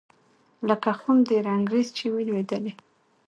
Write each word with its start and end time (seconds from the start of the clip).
لکه 0.67 0.91
خُم 0.99 1.17
ته 1.27 1.33
د 1.39 1.43
رنګرېز 1.47 1.87
چي 1.97 2.05
وي 2.13 2.23
لوېدلی 2.27 2.73